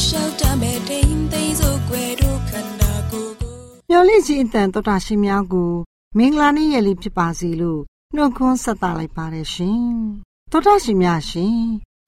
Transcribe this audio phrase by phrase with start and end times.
[0.00, 3.54] လိုက်လျှောက်တမဲ့တိမ်သိမ်းစို့ွယ်တို့ခန္ဓာကိုယ်ကို
[3.90, 5.72] မျော်လင့်ခြင်းအတန်တော်တာရှင်များကို
[6.18, 7.80] မင်္ဂလာနေ့ရက်လေးဖြစ်ပါစေလို့
[8.14, 9.82] နှုတ်ခွန်းဆက်သလိုက်ပါတယ်ရှင်။
[10.50, 11.58] သောတာရှင်များရှင်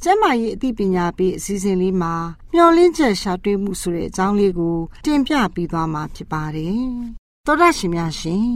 [0.02, 2.14] ကျမ်းမာရေးအသိပညာပေးအစီအစဉ်လေးမှာ
[2.52, 6.82] မျော်လင့်ချက်ရှာတွေ့မှုဆိုတဲ့အကြောင်းလေးကို တင်ပြပေးသွားမှာဖြစ်ပါတယ်။
[7.46, 8.46] သောတာရှင်များရှင်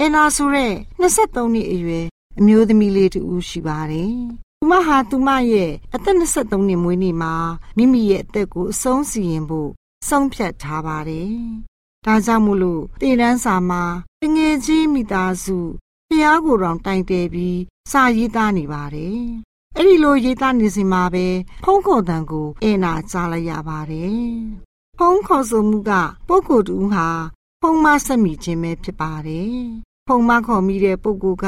[0.00, 2.06] အနာဆိုတဲ့23နှစ်အရွယ်
[2.38, 4.14] အမျိုးသမီးလေးတူရှိပါတယ်။
[4.60, 7.34] သူမဟာသူမရဲ့အသက်23နှစ်မွေးနေ့မှာ
[7.76, 9.70] မိမိရဲ့အသက်ကိုအဆုံးစီရင်ဖို့
[10.08, 11.32] ဆုံးဖြတ်ထားပါတယ်။
[12.06, 13.82] ဒါကြောင့်မို့လို့တည်တန်းစာမှာ
[14.34, 15.58] ငွေကြီးမိသားစု
[16.10, 17.60] ဖျားကိုယ်တော်တိုင်တယ်ပြီး
[17.92, 19.20] စာရေးသားနေပါတယ်။
[19.76, 21.26] အဲ့ဒီလိုရေးသားနေစဉ်မှာပဲ
[21.64, 24.22] ဖုံးခေါ်တံကိုအဲနာကြားလိုက်ရပါတယ်။
[24.98, 25.92] ဖုံးခေါ်ဆိုမှုက
[26.28, 27.08] ပုဂ္ဂိုလ်တူဟာ
[27.60, 29.58] ဖုံးမဆက်မိခြင်းပဲဖြစ်ပါတယ်။
[30.10, 31.46] ဖုံမခေါ်မိတဲ့ပုဂ္ဂိုလ်က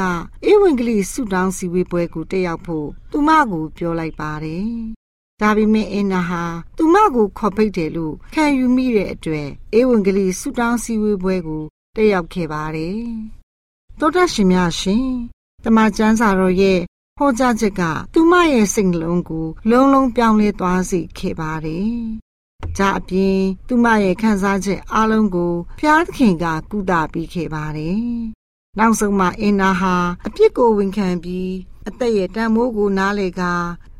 [0.49, 4.69] ဧဝံဂေလိဆုတောင်းစီဝေပွဲကိုတက်ရောက်ဖို့သူမကိုပြောလိုက်ပါတယ်။
[5.41, 6.43] ဒါပေမဲ့အင်နာဟာ
[6.77, 9.47] သူမကိုခေါ်ပိတ်တယ်လို့ခံယူမိတဲ့အတွက်
[9.79, 11.63] ဧဝံဂေလိဆုတောင်းစီဝေပွဲကို
[11.95, 13.01] တက်ရောက်ခဲ့ပါတယ်
[13.99, 15.07] တောတရှင်များရှင်
[15.63, 16.79] တမန်ကျမ်းစာတော်ရဲ့
[17.17, 17.81] ဟောကြားချက်က
[18.13, 21.91] သူမရဲ့စိတ်နှလုံးကို လုံးလုံးပြောင်းလဲသွားစေခဲ့ပါတယ်။
[22.77, 28.05] ဒါအပြင်သူမရဲ့ခံစားချက်အလုံးကိုဖျားသခင်ကကုသပေးခဲ့ပါတယ်။
[28.79, 29.95] နောက်ဆုံးမှာအင်နာဟာ
[30.27, 31.53] အပြစ်ကိုဝန်ခံပြီး
[31.87, 33.41] အသက်ရဲ့တန်မိုးကိုနားလေက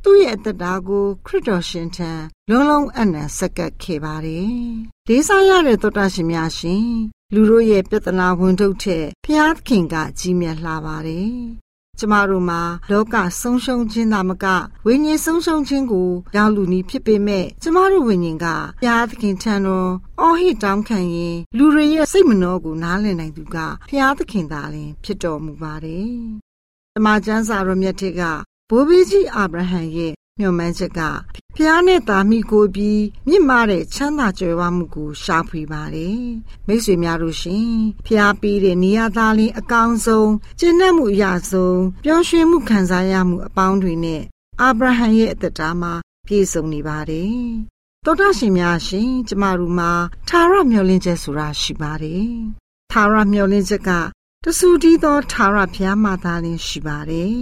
[0.03, 2.11] သူ့ရဲ့အသက်တာကိုခရစ်တော်ရှင်ထံ
[2.49, 4.55] လုံးလုံးအနံ့ဆက်ကပ်ခဲ့ပါတယ်။
[5.07, 6.87] လေးစားရတဲ့သောတာရှင်များရှင်
[7.33, 11.35] လူတို့ရဲ့ပြဿနာဝန်ထုတ်တဲ့ဖျားခင်ကကြီးမြတ်လှပါတယ်။
[12.01, 14.45] ကျမတို့မှာလောကဆုံးရှုံးခြင်းသာမက
[14.85, 18.55] ဝိညာဉ်ဆုံးရှုံးခြင်းကိုရောက်လူနီဖြစ်ပေမဲ့ကျမတို့ဝိညာဉ်ကဘု
[18.87, 19.89] ရားသခင်ထံတော်
[20.19, 23.57] အော်ဟစ်တောင်းခံရင်လူတွေရဲ့စိတ်မနှောကိုနားလည်နိုင်သူက
[23.89, 26.11] ဘုရားသခင်သာလျှင်ဖြစ်တော်မူပါတယ်။
[26.95, 28.21] တမန်ကျမ်းစာတော်မြတ်ထက်က
[28.69, 31.01] ဘိုးဘေးကြီးအာဗြဟံရဲ့ မျှော်မှန်းချက်က
[31.55, 36.21] ဖျားနဲ့သားမိကိုပြီးမြင့်မားတဲ့ချမ်းသာကြွယ်ဝမှုကိုရှာဖွေပါတယ်
[36.67, 37.71] မိတ်ဆွေများတို့ရှင်
[38.05, 44.21] ဖျားပြီးတဲ့နေရာသားလေးအကောင်းဆုံးကျင့်တတ်မှုအရာဆုံးပျော်ရွှင်မှုခံစားရမှုအပေါင်းတွေနဲ့
[44.61, 45.93] အာဗြဟံရဲ့အသက်တာမှာ
[46.27, 47.35] ပြည့်စုံနေပါတယ်
[48.05, 49.91] တောတာရှင်များရှင်ကျမတို့မှာ
[50.29, 52.27] သာရမျောလင်းချက်ဆိုတာရှိပါတယ်
[52.91, 53.89] သာရမျောလင်းချက်က
[54.43, 57.41] တဆူတီးသောသာရဖျားမှသာလင်းရှိပါတယ်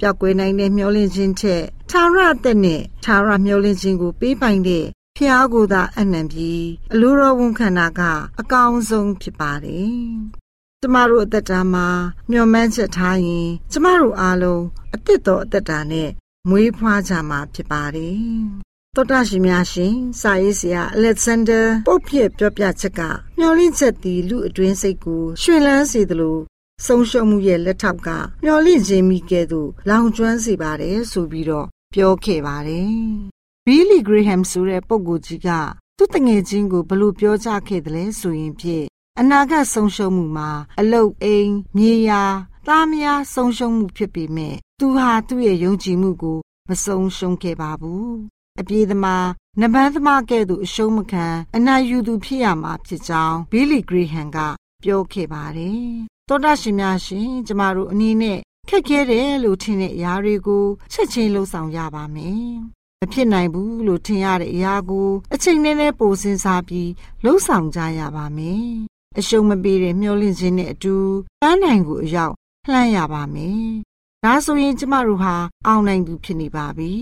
[0.00, 4.84] ပျောက်ကွယ်နိုင်တဲ့မျောလင့်ခြင်းထက်သာရအသက်နဲ့သာရမျောလင့်ခြင်းကိုပေးပိုင်တဲ့
[5.16, 8.00] ဖဖျားကိုသာအနံပြီးအလိုတော်ဝန်ခန္ဓာက
[8.40, 9.98] အကောင်းဆုံးဖြစ်ပါတယ်။
[10.80, 11.86] ကျမတို့အသက်တာမှာ
[12.30, 16.10] မျှော်မှန်းချက်ထားရင်ကျမတို့အားလုံးအစ်စ်တော်အသက်တာနဲ့
[16.48, 18.20] မွေးဖွားကြမှာဖြစ်ပါတယ်။
[18.94, 23.00] သောတာရှင်များရှင်စာရေးဆရာအလက်ဇန်ဒါပုတ်ဖြစ်ပြောပြချက်က
[23.38, 26.38] မျောလင့်ချက်သည်လူအတွင်းစိတ်ကိုရှင်လန်းစေသလို
[26.86, 28.08] ဆုံးရှုံးမှုရဲ့လက်ထောက်က
[28.44, 32.92] မျောလင့်ခြင်းမိကဲ့သို့လောင်ကျွမ်းစေပါတယ်ဆိုပြီးတော့ပြောခဲ့ပါတယ်။
[33.66, 35.48] ဘီလီဂရေဟမ်ဆိုတဲ့ပုဂ္ဂိုလ်ကြီးက
[35.96, 38.86] သူ့တငယ်ချင်းကိုဘလို့ပြောကြခဲ့တယ်လဲဆိုရင်ဖြင့်
[39.20, 40.50] အနာဂတ်ဆုံးရှုံးမှုမှာ
[40.80, 42.22] အလုတ်အိမ်မြေယာ
[42.66, 46.38] သားမယားဆုံးရှုံးမှုဖြစ်ပေမဲ့သူဟာသူ့ရဲ့ယုံကြည်မှုကို
[46.68, 48.12] မဆုံးရှုံးခဲ့ပါဘူး
[48.60, 49.28] အပြေးသမား
[49.60, 51.26] နဘန်းသမားကဲ့သို့အရှုံးမခံ
[51.56, 54.38] အနာယူသူဖြစ်ရမှာဖြစ်ကြောင်းဘီလီဂရေဟန်က
[54.82, 58.38] ပြောခဲ့ပါတယ် တောတာရှင်များရှင်ကျမတို့အနေနဲ့
[58.68, 62.50] ခက်ခဲတယ်လို့ထင်တဲ့အရာတွေကိုချက်ချင်းလှုပ်ဆောင်ရပါမယ်
[63.00, 66.90] မဖြစ်နိုင်ဘူးလို့ထင်ရတဲ့အရာကို အချိန်နဲ့နဲ့ပိုစဉ်းစားပြီး
[67.24, 68.66] လှုပ်ဆောင်ကြရပါမယ်
[69.18, 70.96] အရှုံးမပေးတဲ့မျောလင့်ခြင်းနဲ့အတူ
[71.40, 72.34] ပန်းနိုင်ကိုအရောက်
[72.70, 73.68] လှမ်းရပါမယ်
[74.24, 75.34] ဒါဆိုရင်ကျမတို့ဟာ
[75.66, 76.92] အောင်နိုင်သူဖြစ်နေပါပြီ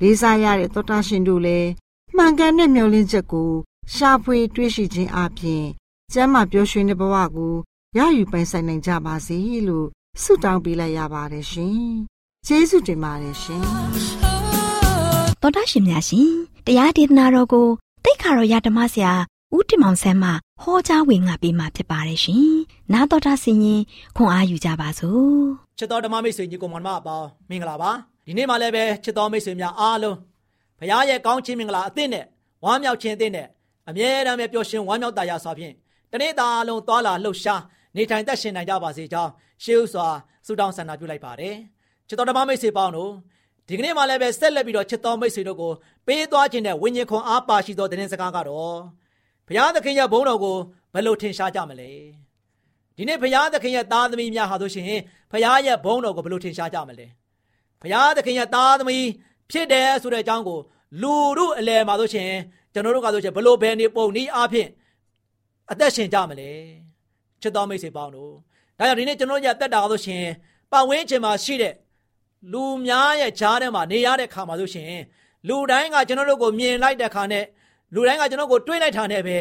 [0.00, 1.68] လေးစားရတဲ့သောတာရှင်တို့လည်း
[2.16, 3.50] မှန်ကန်တဲ့မျောလင့်ချက်ကို
[3.94, 5.64] ရှာဖွေတွေးရှိခြင်းအပြင်
[6.12, 7.54] ကျမ်းမာပျော်ရွှင်တဲ့ဘဝကို
[7.96, 9.38] ရယူပိုင်ဆိုင်နိုင်ကြပါစေ
[9.68, 9.86] လို့
[10.22, 11.80] ဆုတောင်းပေးလိုက်ရပါတယ်ရှင်
[12.46, 13.62] ကျေးဇူးတင်ပါတယ်ရှင်
[15.40, 16.30] သောတာရှင်များရှင်
[16.66, 17.68] တရားဒေသနာတော်ကို
[18.04, 19.12] တိတ်ခါတော်ရဓမ္မဆရာ
[19.54, 20.30] ဦးတင်မောင်ဆန်းမှ
[20.62, 22.48] ဟောကြားဝင်ငါပေးมาဖြစ်ပါတယ်ရှင်
[22.92, 23.82] နာတော်တာဆင်ရင်
[24.16, 25.32] ခွန်အားယူကြပါစို့
[25.78, 27.90] ချစ်တော်ဓမ္မမိတ်ဆွေညီကောင်မအပေါင်းမင်္ဂလာပါ
[28.26, 30.16] ဒီနေ့မှလည်းပဲချစ်တော်မိတ်ဆွေများအားလုံး
[30.78, 32.24] ဘုရားရဲ့ကောင်းချီးမင်္ဂလာအသစ်နဲ့
[32.64, 33.46] ဝမ်းမြောက်ခြင်းအသစ်နဲ့
[33.88, 35.74] အမြဲတမ်းပဲပျော်ရွှင်ဝမ်းမြောက်တာရစွာဖြင့်
[36.12, 37.62] တနေ့တာလုံးသွာလာလှုပ်ရှား
[37.96, 39.30] နေထိုင်သက်ရှင်နိုင်ကြပါစေကြောင်း
[39.64, 40.06] ရှေးဥစွာ
[40.46, 41.56] ဆုတောင်းဆန္ဒပြုလိုက်ပါတယ်
[42.08, 43.12] ချစ်တော်ဓမ္မမိတ်ဆွေပေါင်းတို့
[43.68, 45.72] ဒီကနေ့မှလည်းပဲဆက်လက်ပြီးတော့ချစ်တော်မိတ်ဆွေတို့ကို
[46.06, 48.78] ပေးသွားခြင်းနဲ့ဝိညာဉ်ခွန်အားပါရှိသောသတင်းစကားကတော့
[49.46, 50.56] ဘုရားသခင်ရဲ့ဘုန်းတော်ကို
[50.94, 51.90] ဘယ်လိုထင်ရှားကြမလဲ
[52.96, 55.00] ဒီနေ့ဘုရားသခင်ရဲ့သားသမီးများဟာဆိုရှင်
[55.32, 57.06] ဘုရားရဲ့ဘုန်းတော်ကိုဘယ်လိုထင်ရှားကြမလဲ
[57.82, 59.04] ဘုရားသခင်ရဲ့သားသမီး
[59.50, 60.58] ဖြစ်တယ်ဆိုတဲ့အကြောင်းကို
[61.02, 62.32] လူတို့အလယ်မှာဆိုရှင်
[62.72, 64.68] ကျွန်တော်တို့ကဆိုရှင်ဘလို့ဘယ်နေပုံနည်းအားဖြင့်
[65.70, 66.50] အသက်ရှင်ကြမလဲ
[67.42, 68.32] ချစ်တော်မိတ်ဆွေပေါင်းတို့
[68.78, 70.24] ဒါကြောင့်ဒီနေ့ကျွန်တော်တို့ရတက်တာဆိုရှင်
[70.72, 71.74] ပတ်ဝန်းကျင်မှာရှိတဲ့
[72.52, 74.86] လူများရဲ့ဂျားထဲမှာနေရတဲ့ခါမှာဆိုရှင်
[75.48, 77.44] လူတိုင်းကကျွန်တော်တို့ကိုမြင်လိုက်တဲ့ခါနဲ့
[77.94, 79.36] လူတိုင်းကကျွန်တော်ကိုတွေးလိုက်တာနဲ့ပဲ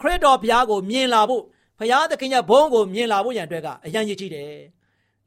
[0.00, 1.42] ခရစ်တော်ဘုရားကိုမြင်လာဖို့
[1.78, 4.50] ဘုရားသခင်ရဲ့ဘုန်းကိုမြင်လာဖို့ရန်အတွက်ကအရန်ရည်ကြီးတယ်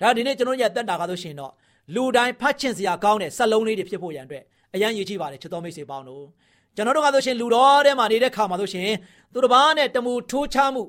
[0.02, 1.52] ဒါဒီနေ့ကျွန်တော်ရတက်တာကဆိုရှင်တော့
[1.96, 4.44] လူတိုင်းဖတ်ချင်စရာကောင်းတဲ့စက်လုံးလေးတွေဖြစ်ဖို့ရန်အတွက်
[4.74, 6.26] အရန်ရည်ကြီးပါတယ်ချစ်တော်မိတ်ဆွေပေါင်းတို့
[6.76, 8.90] ကျွန်တော်တို့ကဆိုရှင်လူတော်ထဲမှာနေတဲ့ခါမှာဆိုရှင်
[9.34, 10.84] သူတစ်ပါးနဲ့တမူထိုးချမှု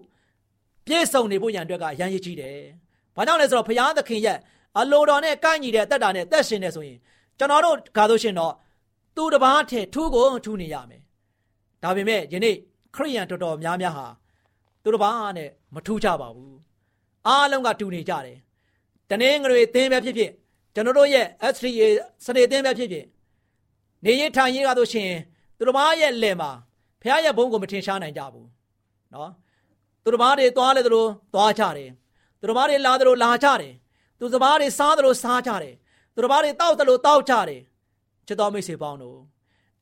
[0.86, 2.58] ပြည့်စုံနေဖို့ရန်အတွက်ကရန်ရည်ကြီးတယ်။
[3.16, 4.38] ဘာကြောင့်လဲဆိုတော့ဘုရားသခင်ရဲ့
[4.78, 6.98] အလိုတော်နဲ့ကိုက်ညီတဲ့အသက်တာနဲ့သက်ရှင်နေဆိုရင်
[7.38, 8.54] ကျွန်တော်တို့ကားလို့ရှင်တော့
[9.16, 11.02] သူတစ်ပါးထဲထူးကိုထူးနေရမယ်။
[11.82, 12.56] ဒါပေမဲ့ယနေ့
[12.94, 14.06] ခရိယန်တော်တော်များများဟာ
[14.82, 16.54] သူတစ်ပါးနဲ့မထူးကြပါဘူး။
[17.26, 18.38] အားလုံးကတူနေကြတယ်။
[19.10, 20.30] တနင်္ဂနွေသင်ပဲဖြစ်ဖြစ်
[20.74, 21.82] ကျွန်တော်တို့ရဲ့ S3A
[22.24, 23.06] စနေသင်ပဲဖြစ်ဖြစ်
[24.04, 25.10] နေရင်ထိုင်ရင်ကားလို့ရှင်
[25.56, 26.50] သူတစ်ပါးရဲ့လယ်မှာ
[27.00, 28.46] ဘုရားရဲ့ဘုန်းကိုမထင်ရှားနိုင်ကြဘူး။
[29.14, 29.32] နော်။
[30.04, 31.90] သူတို့ဘာတွေသွားလဲသူတို့သွားကြတယ်
[32.40, 33.72] သူတို့ဘာတွေလာတယ်လို့လာကြတယ်
[34.18, 35.74] သူတို့ဘာတွေစားတယ်လို့စားကြတယ်
[36.14, 37.60] သူတို့ဘာတွေတောက်တယ်လို့တောက်ကြတယ်
[38.26, 39.18] ချစ်တော်မိတ်ဆွေပေါင်းတို့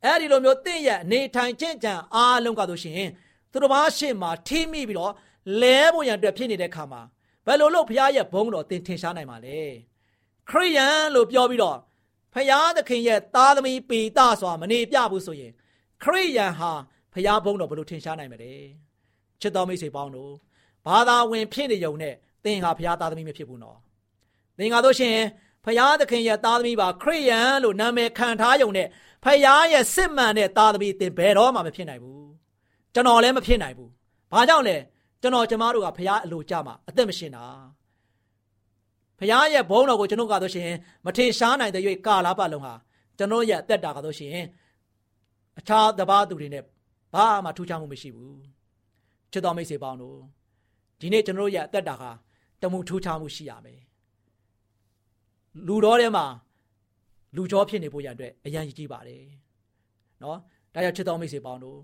[0.04, 3.10] အဲ့ဒီလိုမျိုးတင့်ရဲ့အနေထိုင်ခြင်းကြံအားလုံးကဆိုရှင်
[3.52, 5.12] သူတို့ဘာရှေ့မှာထိမိပြီးတော့
[5.60, 7.02] လဲဖို့ရန်အတွက်ဖြစ်နေတဲ့ခါမှာ
[7.46, 9.60] ဘယ်လိုလုပ်ဘုရားရဲ့ဘုန်းတော်တင်ထင်ရှားနိုင်မှာလဲ
[10.50, 11.79] ခရိယန်လို့ပြောပြီးတော့
[12.34, 15.52] ဖယားသခင်ရဲ့သားသမီးပေတစွာမနေပြဘူးဆိုရင်
[16.02, 16.72] ခရိယန်ဟာ
[17.12, 18.52] ဖယားဘုန်းတော်ဘယ်လိုထင်ရှားနိုင်မလဲ
[19.43, 20.32] ချစ်တော်မိတ်ဆွေပေါင်းတို့
[20.87, 23.79] ဘာသာဝင်ဖြစ်နေုံနဲ့သင်ဟာဖယားသားသမီးမဖြစ်ဘူးနော်
[24.58, 25.17] သင်ကတော့ရှင်
[25.65, 28.87] ဖယားသခင်ရဲ့သားသမီးပါခရိယန်လို့နာမည်ခံထားယုံနဲ့
[29.25, 32.27] ဖယားရဲ့စစ်မှန်တဲ့သားသမီးသင်ဘယ်တော့မှမဖြစ်နိုင်ဘူး
[32.94, 33.91] ကျွန်တော်လည်းမဖြစ်နိုင်ဘူး
[34.32, 34.77] ဘာကြောင့်လဲ
[35.22, 37.44] ကျွန်တော်ကျမတို့ကဖယားအလိုကြမှာအသက်မရှင်တာ
[39.19, 40.70] ဖခင်ရဲ့ဘုန်းတော်ကိုကျွန်တော်ကတော့ရှင်
[41.05, 42.75] မထေရှားနိုင်တဲ့၍ကာလာပတ်လုံးဟာ
[43.19, 44.37] ကျွန်တော်ရဲ့အသက်တာကတော့ရှင်
[45.58, 46.65] အခြားတပါးသူတွေနဲ့
[47.15, 48.37] ဘာမှထူးခြားမှုမရှိဘူး
[49.32, 50.19] ချစ်တော်မိတ်ဆွေပေါင်းတို့
[51.01, 52.10] ဒီနေ့ကျွန်တော်ရဲ့အသက်တာဟာ
[52.62, 53.81] တမှုထူးခြားမှုရှိရမယ်
[55.67, 56.24] လူတော်ထဲမှာ
[57.36, 59.24] လူကြောဖြစ်နေဖို့ရန်အတွက်အရန်ကြီးပါတယ်
[60.22, 60.39] နော်
[60.74, 61.79] ဒါကြောင့်ချစ်တော်မိတ်ဆွေပေါင်းတို့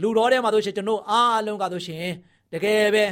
[0.00, 2.04] လူတော်ထဲမှာတို့ရှင်ကျွန်တော်အားလုံးကတို့ရှင်
[2.52, 3.04] တကယ်ပဲ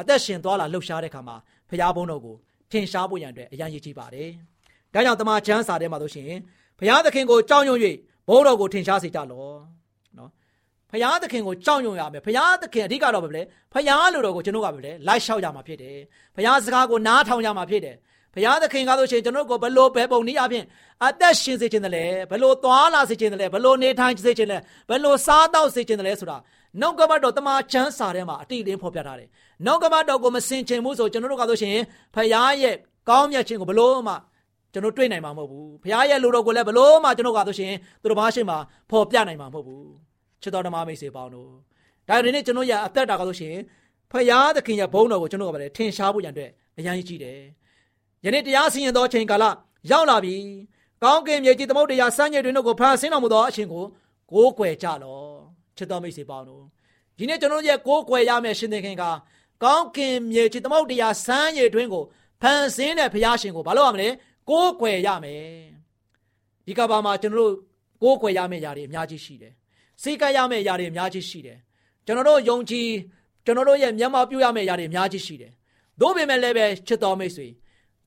[0.00, 1.36] အသက်ရှင်သွားလာလှုပ်ရှားတဲ့ခါမှာ
[1.68, 2.36] ဖခင်ဘုန်းတော်ကို
[2.70, 4.28] ထင်ရှားဖို့ရန်အတွက်အရန်ရည်ကြီးပါတယ်။
[4.94, 6.30] ဒါကြောင့်တမန်ကျမ်းစာထဲမှာဆိုရှင်
[6.78, 7.78] ဘုရားသခင်ကိုကြောက်ရွံ့၍
[8.28, 9.58] ဘိုးတော်ကိုထင်ရှားစေကြလော။နော်။
[10.92, 13.42] ဘုရားသခင်ကိုကြောက်ရွံ့ရမယ်။ဘုရားသခင်အဓိကတော့ပဲလေ။
[13.74, 15.96] ဘုရားလိုတော်ကိုကျွန်တော်ကပဲလေလိုက်လျှောက်ရမှာဖြစ်တယ်။
[16.36, 17.96] ဘုရားစကားကိုနားထောင်ရမှာဖြစ်တယ်။
[18.34, 20.64] ဘုရားသခင်ကားဆိုရှင်ကျွန်တော်ကိုဘလို့ပဲပုံနည်းအပြင်
[21.06, 26.36] အသက်ရှင်စေခြင်းတည်းဘလို့သွားလာစေခြင်းတည်းဘလို့နေထိုင်စေခြင်းတည်းဘလို့စားတော့စေခြင်းတည်းဆိုတာ
[26.80, 29.28] နှုတ်ကပတ်တော်တမန်ချမ်းစာထဲမှာအတိအလင်းဖော်ပြထားတယ်
[29.66, 31.76] နှုတ်ကပတ်တော်ကိုမစင်ချင်ဘူးဆိုကျွန်တော်တို့ကားဆိုရှင်
[32.14, 32.74] ဘုရားရဲ့
[33.08, 34.14] ကောင်းမြတ်ခြင်းကိုဘလို့မှ
[34.72, 38.56] ကျွန်တော်တွေ့နိုင်မှာမဟုတ်ဘူးဘုရားရဲ့လူတော်ကိုလည်းဘလို့မှကျွန်တော်ကားဆိုရှင်သူတို့ဘာရှိမှ
[38.90, 40.09] ဖော်ပြနိုင်မှာမဟုတ်ဘူး
[40.42, 41.50] ချစ်တော်ဓမ္မမိတ်ဆွေပေါင်းတို့
[42.08, 43.56] ဒါဒီနေ့ကျွန်တော်ရအသက်တာကားဆိုရှင်
[44.10, 47.38] ဖယားသခင်ရဲ့ဘုန်းတော်ကိုကျွန်တော်ကလည်းထင်ရှားဖို့ရန်အတွက်အရန်ကြီးတယ်။
[48.24, 49.44] ယနေ့တရားစီရင်သောအချိန်ကာလ
[49.90, 50.36] ရောက်လာပြီ။
[51.02, 53.84] ကောင်းကင်မြေကြီးသမုတ်တရားစံရည်တွင်တို့ကိုဖန်ဆင်းတော်မူသောအရှင်ကို
[54.32, 55.30] ကိုးကွယ်ကြလော့။
[55.76, 56.64] ချစ်တော်မိတ်ဆွေပေါင်းတို့
[57.16, 59.04] ဒီနေ့ကျွန်တော်ရဲ့ကိုးကွယ်ရမယ့်ရှင်သခင်က
[59.62, 62.04] ကောင်းကင်မြေကြီးသမုတ်တရားစံရည်တွင်ကို
[62.42, 64.08] ဖန်ဆင်းတဲ့ဘုရားရှင်ကိုဘာလို့ရမလဲ
[64.50, 65.44] ကိုးကွယ်ရမယ်။
[66.66, 67.54] ဒီကဘာမှာကျွန်တော်တို့
[68.02, 69.54] ကိုးကွယ်ရမယ့်ຢာတွေအများကြီးရှိတယ်။
[70.02, 71.58] စိတ်ကရမယ့်ຢာတွေအများကြီးရှိတယ်။
[72.06, 72.88] ကျွန်တော်တို့ယုံကြည်
[73.44, 75.52] ကျွန်တော်တို့ရဲ့မျက်မှောက်ပြုရမယ့်ຢာတွေအများကြီးရှိတယ်။
[76.00, 77.46] သို့ပေမဲ့လည်းပဲချစ်တော်မိတ်ဆွေ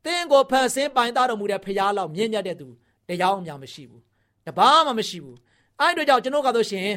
[0.06, 2.68] တင်းကိုဖန်ဆင်းပိုင်သားတော်မူတဲ့ဖရားလောက်မြင့်မြတ်တဲ့သူ
[3.08, 4.02] တရားအများမရှိဘူး။
[4.46, 5.38] တပါးမှမရှိဘူး။
[5.80, 6.88] အဲ့တို့ကြောင့်ကျွန်တော်ကတော့ရှင်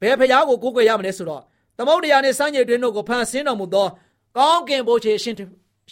[0.00, 1.42] ဘယ်ဖရားကိုကိုးကွယ်ရမလဲဆိုတော့
[1.78, 3.88] သမုဒ္ဒရာနဲ့စံကြေတွင်တို့ကိုဖန်ဆင်းတော်မူသော
[4.36, 5.34] ကောင်းကင်ဘိုးချေရှင်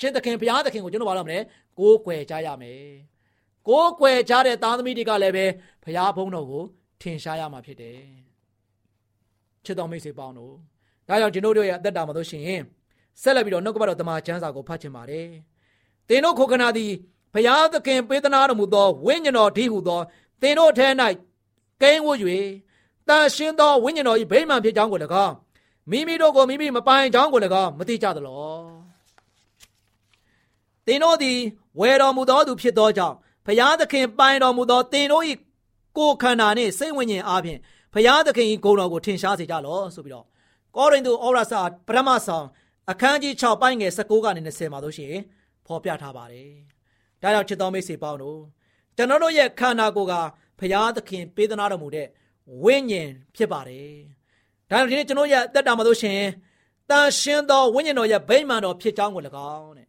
[0.01, 1.39] ရှင်သခင်ဘုရားသခင်ကိုကျွန်တော်ဘာလို့မလဲ
[1.79, 2.93] ကိုးကွယ်ကြရမယ်။
[3.69, 5.47] ကိုးကွယ်ကြတဲ့သားသမီးတွေကလည်းပဲ
[5.85, 6.65] ဘုရားဘုန်းတော်ကို
[7.03, 7.99] ထင်ရှားရမှာဖြစ်တယ်။
[9.65, 10.55] ချစ်တော်မိတ်ဆွေပေါင်းတို့
[11.09, 12.63] ဒါကြောင့်ကျွန်တော်တို့ရဲ့အသက်တာမှာလို့ရှိရင်
[13.23, 15.27] ဆက်လက်ပြီးတော့နှုတ်ကပတ်တော်တမန်ကျမ်းစာကိုဖတ်ချင်ပါတယ်။
[16.09, 16.93] သင်တို့ခုခဏသည်
[17.35, 20.01] ဘုရားသခင်ပေးသနာတော်မူသောဝိညာဉ်တော်ဒီဟုသော
[20.41, 20.89] သင်တို့ထဲ၌
[21.83, 22.19] ကိန်းဝတ်၍
[23.09, 25.35] တန်ရှင်းသောဝိညာဉ်တော်၏ဗိမာန်ဖြစ်ကြောင်းကို၎င်း
[25.91, 28.53] မိမိတို့ကိုမိမိမပိုင်ကြောင်းကို၎င်းမသိကြသလော။
[30.87, 31.39] သင်တို့သည်
[31.81, 33.17] ဝယ်တော်မူသောသူဖြစ်သောကြောင့်
[33.47, 35.25] ဘုရားသခင်ပိုင်တော်မူသောသင်တို့၏
[35.97, 37.59] ကိုယ်ခန္ဓာနှင့်စိတ်ဝိညာဉ်အားဖြင့်
[37.93, 40.27] ဘုရားသခင်၏ဂုဏ်တော်ကိုထင်ရှားစေကြလောဆိုပြီးတော့
[40.77, 42.47] ကောရိန္သုဩရစာပထမဆောင်
[42.91, 45.23] အခန်းကြီး6ပိုင်းငယ်19ကနေ20မှာတို့ရှိရင်
[45.67, 46.51] ဖော်ပြထားပါတယ်။
[47.23, 48.41] ဒါကြောင့်ချစ်တော်မိတ်ဆွေပေါင်းတို့
[48.97, 50.15] ကျွန်တော်တို့ရဲ့ခန္ဓာကိုယ်က
[50.59, 52.07] ဘုရားသခင်ပေးသနာတော်မူတဲ့
[52.63, 53.93] ဝိညာဉ်ဖြစ်ပါတယ်။
[54.71, 56.21] ဒါကြောင့်ဒီနေ့ကျွန်တော်ရဲ့အသက်တာမှာတို့ရှင်
[56.91, 59.23] တန်ရှင်းသောဝိညာဉ်တော်ရဲ့ဗိမာန်တော်ဖြစ်ကြောင်းကို၎
[59.55, 59.89] င်းတဲ့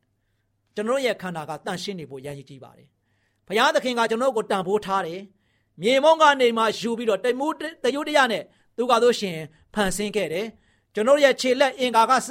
[0.76, 2.88] ကျွန်တော်ရဲ့ခန္ဓာကတန်ရှင်းနေဖို့ရည်ရည်ကြီးပါတယ်။
[3.48, 5.22] ဘုရားသခင်ကကျွန်တော်ကိုတန်ဖိုးထားတယ်။
[5.82, 7.62] မြေမုံကနေမှယူပြီးတော့တမှုတ
[7.96, 8.44] ယုတ်တရနဲ့
[8.78, 9.38] သူကတို့ရှင်
[9.74, 10.48] ဖန်ဆင်းခဲ့တယ်။
[10.94, 12.30] ကျွန်တော်ရဲ့ခြေလက်အင်္ကာကစ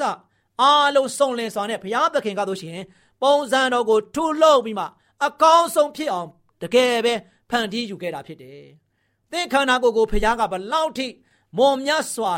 [0.61, 2.78] အားလုံးစုံလင်စွာနဲ့ဘုရားသခင်ကတို့ရှင်
[3.22, 4.87] ပုံစံတော်ကိုထုလုပ်ပြီးမှ
[5.26, 6.28] အကောင်းဆုံးဖြစ်အောင်
[6.62, 7.14] တကယ်ပဲ
[7.50, 8.62] ဖန်တီးယူခဲ့တာဖြစ်တယ်။
[9.32, 11.06] သင်ခန္ဓာကိုယ်ကိုဘုရားကဘလောက်ထိ
[11.58, 12.32] မွန်မြတ်စွာ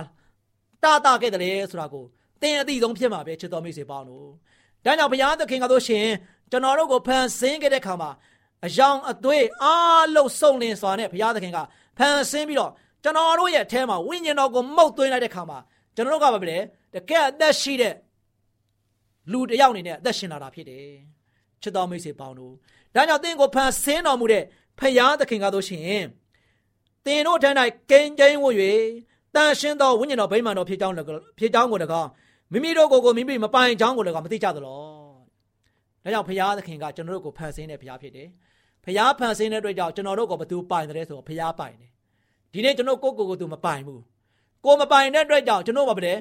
[0.82, 2.04] တာတာခဲ့တယ်ဆိုတာကို
[2.40, 4.28] သင်အသိဆုံးဖြစ်မှာပဲချစ်တော်မိတ်ဆွေပေါင်းတို့။
[4.84, 6.06] ဒါကြောင့်ဘုရားသခင်ကတို့ရှင်
[6.50, 8.11] ကျွန်တော်တို့ကိုဖန်ဆင်းခဲ့တဲ့ခါမှာ
[8.66, 11.59] အယောင်အသွေးအားလုံးစုံလင်စွာနဲ့ဘုရားသခင်က
[11.99, 12.71] ဖန်ဆင်းပြီးတော့
[13.02, 15.59] ကျွန်တော်တို့ရဲ့အထဲမှာဝိညာဉ်တော်ကိုမှုတ်သွင်းလိုက်တဲ့ခါမှာ
[15.94, 16.59] ကျွန်တော်တို့ကဘာပဲလဲ
[16.94, 17.94] တကယ်အသက်ရှိတဲ့
[19.33, 20.88] လူတယောက်အနေနဲ့အသက်ရှင်လာတာဖြစ်တယ်
[21.62, 22.52] ချစ်တော်မိတ်ဆွေပေါင်းတို့
[22.94, 24.44] ဒါကြောင့်သင်ကိုဖန်ဆင်းတော်မူတဲ့
[24.78, 26.04] ဖယားသခင်ကားတို့ရှင်
[27.04, 27.50] သင်တို့ထံ၌
[27.90, 28.44] ကိန်းကျင်းဝ၍
[29.35, 30.94] တန်ရှင်းသောဝိညာဉ်တော်ဗိမာန်တော်ဖြစ်ကြောင်း
[31.38, 32.09] ဖြစ်ကြောင်းကို၎င်း
[32.52, 34.83] မိမိတို့ကိုယ်ကိုမိမိမပိုင်ကြောင်းကို၎င်းမသိကြသလော
[36.04, 38.28] ဒါကြောင့်ဖယားသခင်ကကျွန်တော်တို့ကိုဖန်ဆင်းတဲ့ဖယားဖြစ်တယ်
[38.84, 41.90] ဖျားဖန်ဆင်းတဲ့အတွက်ကြောင့်ကျွန်တော်တို့ကဘသူပိုင်တယ်ဆိုတော့ဖျားပိုင်တယ်
[42.52, 44.02] ဒီနေ့ကျွန်တော်ကိုကိုကိုသူမပိုင်ဘူး
[44.64, 46.12] ကိုမပိုင်တဲ့အတွက်ကြောင့်ကျွန်တော်မပဲ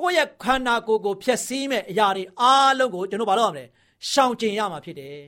[0.00, 3.64] ကိုယ့်ရဲ့ခန္ဓာကိုယ်ကိုဖျက်ဆီးမဲ့အရာတွေအားလုံးကိုကျွန်တော်မလုပ်ရမလဲ
[4.10, 5.18] ရှောင်ကျဉ်ရမှာဖြစ်တယ်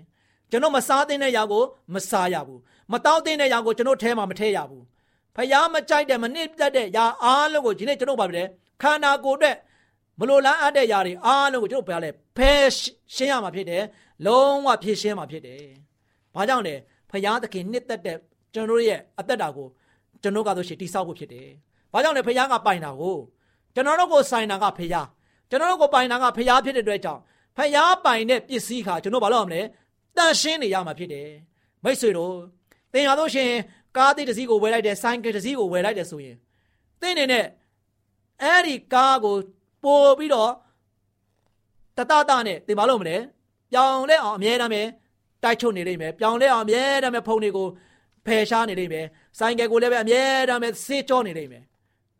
[0.50, 1.62] ကျွန်တော်မစားသင့်တဲ့အရာကို
[1.94, 2.61] မစားရဘူး
[2.92, 4.85] မတောင်းသင့်တဲ့အရာကိုကျွန်တော်ထဲမှာမထည့်ရဘူး
[5.37, 8.42] ဖျားမကြိုက်တဲ့မနစ်ပြတ်တဲ့အရာအားလုံးကိုဒီနေ့ကျွန်တော်ပါပဲ
[8.82, 9.56] ခန္ဓာကိုယ်အတွက်
[10.18, 12.66] မလိုလားအပ်တဲ့ຢာတွေအားလုံးကိုကျွန်တော်ပြောလဲဖယ်
[13.14, 13.85] ရှင်းရမှာဖြစ်တယ်
[14.26, 15.64] လုံးဝဖြည့်ရှင်းမှာဖြစ်တယ်
[16.35, 16.75] ဘာကြောင့်လဲ
[17.11, 18.17] ဖယားသခင်နှစ်သက်တဲ့
[18.55, 19.69] ကျွန်တော်ရဲ့အသက်တာကို
[20.23, 21.49] ကျွန်တော်ကတော့ရှေ့တိဆောက်ဖို့ဖြစ်တယ်။
[21.93, 23.17] ဘာကြောင့်လဲဖခင်ကပိုင်တာကို
[23.75, 24.91] ကျွန်တော်တို့ကိုဆိုင်တာကဖခင်
[25.51, 27.21] ကျွန်တော်တို့ကိုပိုင်တာကဖခင်ဖြစ်တဲ့အတွက်ကြောင့်
[27.57, 29.63] ဖခင်ပိုင်တဲ့ပစ္စည်းခါကျွန်တော်ဘာလို့ရမလဲ
[30.17, 31.29] တန်ရှင်းနေရမှာဖြစ်တယ်။
[31.85, 32.35] မိတ်ဆွေတို့
[32.93, 33.51] သင်ရလို့ရှင်
[33.97, 36.37] ကားတိတစ်စီးကိုဝယ်လိုက်တယ်ဆိုင်ကယ်တစ်စီးကိုဝယ်လိုက်တယ်ဆိုရင်
[37.01, 37.47] သင်နေနဲ့
[38.43, 39.37] အဲ့ဒီကားကို
[39.83, 40.53] ပို့ပြီးတော့
[41.97, 43.17] တတတနဲ့သင်ဘာလို့မလဲ
[43.73, 44.83] ပြောင်းလဲအောင်အမြဲတမ်းပဲ
[45.42, 47.68] တိုက်ချုပ်နေလိမ့်မယ်ပြောင်းလဲအောင်အမြဲတမ်းပဲဖုန်တွေကို
[48.26, 49.06] ဖယ်ရှားနေလိမ့်မယ်
[49.38, 51.62] ဆိုင်ကယ်ကိုလည်းပဲအမြဲတမ်းပဲစေးကြောနေလိမ့်မယ်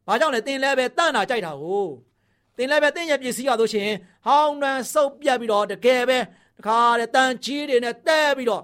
[0.07, 1.87] ဘာကြောင့်လဲတင်းလည်းပဲတန့်တာကြိုက်တာကို
[2.57, 3.97] တင်းလည်းပဲတင်းရဲ့ပစ္စည်းရလို့ရှိရင်
[4.27, 6.19] ဟောင်းနှံစုပ်ပြတ်ပြီးတော့တကယ်ပဲ
[6.59, 8.63] တခါတည်းတန်ကြီးတွေနဲ့တဲပြီးတော့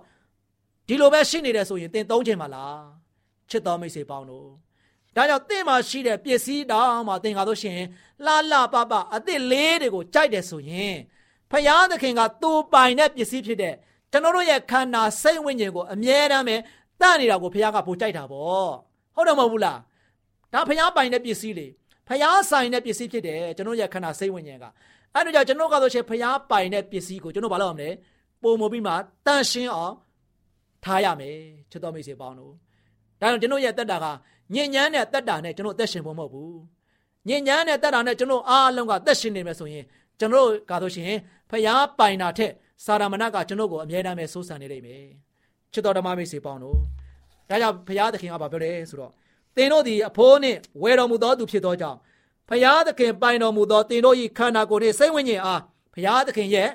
[0.88, 2.82] ဒီလိုပဲရှိနေတယ်ဆိုရင်တင်းသုံးချင်ပါလား
[3.50, 4.48] ချစ်တော်မိတ်ဆွေပေါင်းတို့
[5.16, 7.86] ဒါကြောင့်တင့်မှာရှိတဲ့ပစ္စည်းတောင်မှသင်ကားလို့ရှိရင်
[8.24, 10.96] လှလှပပအသစ်လေးတွေကိုကြိုက်တယ်ဆိုရင်
[11.50, 13.74] ဖယားသခင်ကသူ့ပိုင်တဲ့ပစ္စည်းဖြစ်တဲ့
[14.12, 16.56] ကျွန်တော်တို့ရဲ့ခန္ဓာစိတ်ဝိညာဉ်ကိုအမြဲတမ်းပဲ
[17.00, 18.70] တန့်နေတာကိုဖယားကပိုကြိုက်တာပေါ့
[19.14, 19.78] ဟုတ်တယ်မဟုတ်ဘူးလား
[20.52, 21.66] ဒါဖျားပိုင်တဲ့ပစ္စည်းလေ
[22.08, 24.64] ဖျားဆိုင်တဲ့ပစ္စည်းဖြစ်တယ်ကျွန်တော်ရဲ့ခန္ဓာစိတ်ဝိညာဉ်က
[25.14, 27.90] အဲ့ဒါကြောင့်ကျွန်တော်ကဆိုရှင်ဖျားပိုင်တဲ့ပစ္စည်းကိုကျွန်တော်ဘာလုပ်ရမလဲ
[28.42, 28.92] ပုံမပြီးမှ
[29.26, 29.94] တန်ရှင်းအောင်
[30.84, 31.36] ထားရမယ်
[31.70, 32.52] ချစ်တော်မိတ်ဆွေပေါင်းတို့
[33.20, 34.06] ဒါကြောင့်ကျွန်တော်ရဲ့တက်တာက
[34.54, 36.58] ညဉ့်ညမ်းတဲ့တက်တာနဲ့ကျွန်တော်သက်ရှင်ဖို့မဟုတ်ဘူး
[37.28, 39.84] ညဉ့်ညမ်းတဲ့တက်တာနဲ့ကျွန်တော်အားလုံးကသက်ရှင်နေမယ်ဆိုရင်
[40.18, 41.18] ကျွန်တော်ကားလို့ရှိရင်
[41.50, 42.52] ဖျားပိုင်တာထက်
[42.84, 45.04] စာရမဏကကျွန်တော်ကိုအမြဲတမ်းပဲစိုးစံနေလိမ့်မယ်
[45.72, 46.78] ချစ်တော်ဓမ္မမိတ်ဆွေပေါင်းတို့
[47.48, 49.12] ဒါကြောင့်ဖျားသခင်ကဘာပြောလဲဆိုတော့
[49.56, 51.98] သင်တို့သည်အဖိုးနှင့်ဝယ်တော်မူသောသူဖြစ်သောကြောင့်
[52.48, 55.60] ဖျားသခင်ပိုင်တော်မူသောသင်တို့၏ခန္ဓာကိုယ်နှင့်စိတ်ဝိညာဉ်အား
[55.94, 56.68] ဖျားသခင်ရဲ့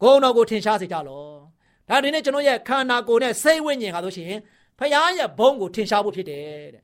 [0.00, 1.38] ဂုဏ်တော်ကိုထင်ရှားစေကြလော့
[1.88, 4.32] ဒါဒီနေ့ကျွန်တော်ရဲ့ခန္ဓာကိုယ်နဲ့စိတ်ဝိညာဉ်ဟာဆိုရှင်
[4.78, 6.82] ဖခင်ရဲ့ဘုန်းကိုထင်ရှားဖို့ဖြစ်တယ်တဲ့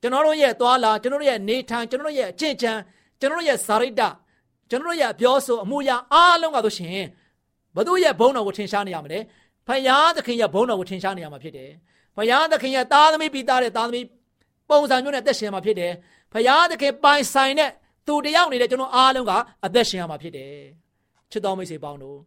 [0.00, 2.80] ကျွန်တော်တို့ရဲ့သွားလာကျွန်တော်တို့ရဲ့နေထိုင်ကျွန်တော်တို့ရဲ့အကျင့်ချမ်း
[3.20, 4.02] ကျွန်တော်တို့ရဲ့ဇာရိတ
[4.70, 7.04] ကျွန်တော်တို့ရဲ့ပြောဆိုအမှုရာအားလုံးကဆိုရှင်
[7.76, 9.18] ဘသူရဲ့ဘုန်းတော်ကိုထင်ရှားနေရမလဲ
[9.66, 11.70] ဖခင်သခင်ရဲ့ဘုန်းတော်ကိုထင်ရှားနေရမှာဖြစ်တယ်
[12.16, 14.06] ဖခင်သခင်ရဲ့သားသမီးပိသားတဲ့သားသမီး
[14.70, 15.92] ပုံစံမျိုးနဲ့အသက်ရှင်မှာဖြစ်တယ်
[16.32, 17.70] ဖခင်သခင်ပိုင်ဆိုင်တဲ့
[18.06, 19.32] သူတယောက်နေတဲ့ကျွန်တော်အားလုံးက
[19.64, 20.54] အသက်ရှင်ရမှာဖြစ်တယ်
[21.30, 22.18] ချစ်တော်မိတ်ဆွေပေါင်းတို့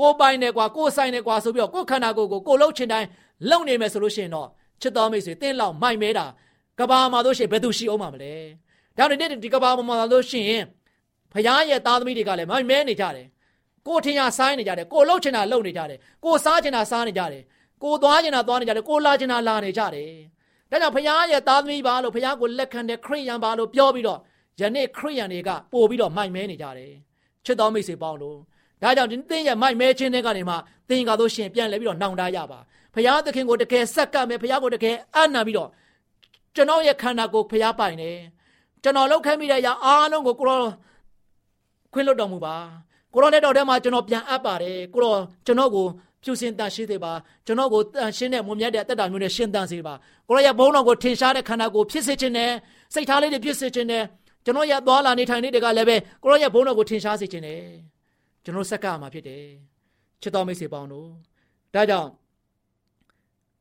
[0.00, 3.08] ကိုပိုင်တယ်ကွာကိုဆိုင်တယ်ကွာဆိုပြီးတော့ကိုခန္ဓာကိုယ်ကိုကိုလှုပ်ချင်တိုင်း
[3.50, 4.48] လုံနေမယ်ဆိုလို့ရှိရင်တော့
[4.80, 6.26] ချစ်တော်မိတ်ဆွေတင်းလောက်မိုက်မဲတာ
[6.78, 8.34] ကဘာမှာတို့ရှိရင်ဘယ်သူရှိအောင်မှာမလဲ
[8.96, 10.64] ဒါနဲ့ဒီကဘာမှာတို့ရှိရင်
[11.32, 13.26] ဖခင်ရဲ့သားသမီးတွေကလည်းမိုက်မဲနေကြတယ်
[13.86, 17.42] ကိုထင်ရဆိုင်းနေကြတယ်ကိုလှုပ်ချင်တာလှုပ်နေကြတယ်ကိုစားချင်တာစားနေကြတယ်
[17.82, 20.10] ကိုသွားချင်တာသွားနေကြတယ်ကိုလာချင်တာလာနေကြတယ်
[20.70, 24.20] ဒါကြောင့်ဖခင်ရဲ့သားသမီးပါလို့ဖခင်ကိုလက်ခံတဲ့ခရိယန်ပါလို့ပြောပြီးတော့
[24.60, 26.92] ယနေ့ခရိယန်တွေကပို့ပြီးတော့မိုက်မဲနေကြတယ်
[27.44, 28.38] ချစ်တော်မိတ်ဆွေပေါင်းလို့
[28.82, 30.54] ဒါကြောင့်ဒီသင်ရဲ့မိုက်မဲခြင်းတွေကနေမှ
[30.88, 32.58] သင်ကတော့ရှင်ပြန်လဲပြီးတော့နှောင်တရပါ
[32.94, 35.70] ဖရာသခင်ကိုတကယ်ဆက်ကပ်မယ်ဖရာကိုတကယ်အံ့နာပြီးတော့
[36.54, 38.16] ကျွန်တော်ရဲ့ခန္ဓာကိုယ်ဖရာပိုင်တယ်
[38.82, 40.60] ကျွန်တော်လောက်ခဲမိတဲ့အရာအားလုံးကိုကိုရော
[41.92, 42.56] ခွင့်လွတ်တော်မူပါ
[43.12, 45.86] ကိုရောလက်တော်ထဲမှာကျွန်တော်ပြန်အပ်ပါတယ်ကိုရောကျွန်တော်ကို
[46.22, 47.12] ပြုစင်တန်ရှိသေးပါ
[47.46, 49.94] ကျွန်တော်ကိုတန်ရှင်းတဲ့မွန်မြတ်တဲ့အသက်တာမျိုးနဲ့ရှင်းတန်စေပါ
[50.28, 52.52] ကိုရောရဲ့ဘုန်းတော်ကိုထင်ရှားတဲ့ခန္ဓာကိုယ်ဖြစ်စေခြင်းနဲ့
[52.94, 54.04] စိတ်ထားလေးတွေဖြစ်စေခြင်းနဲ့
[54.44, 57.62] ကျွန်တော်ရဲ့သွားလာနေထိုင်နေတွေကလည်းပဲကိုရောရဲ့ဘုန်းတော်ကိုထင်ရှားစေခြင်းနဲ့
[58.44, 59.44] ကျွန်တော်ဆက်ကမှာဖြစ်တယ်
[60.22, 61.08] ချစ်တော်မိတ်ဆွေပေါင်းတို့
[61.74, 62.08] ဒါကြောင့်